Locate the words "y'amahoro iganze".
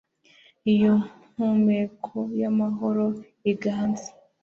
2.39-4.09